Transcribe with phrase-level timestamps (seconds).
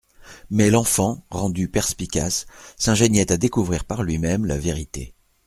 [0.49, 5.13] Mais l'enfant, rendu perspicace, s'ingéniait à découvrir par lui-même la vérité.